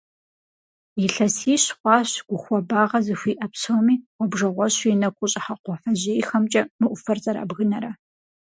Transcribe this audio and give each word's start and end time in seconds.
Илъэсищ 1.03 1.63
хъуащ 1.77 2.11
гу 2.27 2.37
хуабагъэ 2.43 2.99
зыхуиӏэ 3.05 3.47
псоми, 3.53 3.95
гъуабжэгъуэщу 4.15 4.91
и 4.93 4.95
нэгу 5.01 5.15
къыщӏыхьэ 5.19 5.55
кхъуафэжьейхэмкӏэ 5.59 6.61
мы 6.79 6.85
ӏуфэр 6.89 7.17
зэрабгынэрэ. 7.23 7.91